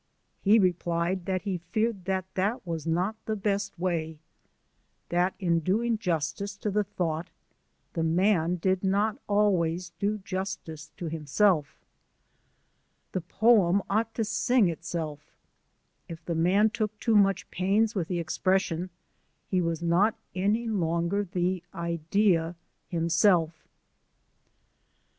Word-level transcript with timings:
He 0.41 0.57
replied, 0.57 1.27
that 1.27 1.43
he 1.43 1.59
feared 1.59 2.05
that 2.05 2.25
that 2.33 2.65
was 2.65 2.87
not 2.87 3.17
the 3.25 3.35
best 3.35 3.77
way, 3.77 4.17
that 5.09 5.35
in 5.39 5.61
doingjustice 5.61 6.59
to 6.61 6.71
the 6.71 6.83
thought, 6.83 7.29
the 7.93 8.01
man 8.01 8.55
did 8.55 8.83
not 8.83 9.19
always 9.27 9.91
do 9.99 10.17
justice 10.17 10.89
to 10.97 11.05
himself, 11.05 11.77
the 13.11 13.21
poem 13.21 13.83
ought 13.91 14.11
to 14.15 14.25
sing 14.25 14.69
itself: 14.69 15.31
if 16.09 16.25
the 16.25 16.33
man 16.33 16.71
took 16.71 16.99
too 16.99 17.15
much 17.15 17.47
pains 17.51 17.93
with 17.93 18.07
the 18.07 18.17
expression, 18.17 18.89
he 19.51 19.61
was 19.61 19.83
not 19.83 20.15
any 20.33 20.67
longer 20.67 21.23
the 21.31 21.61
Idea 21.75 22.55
himself. 22.87 23.67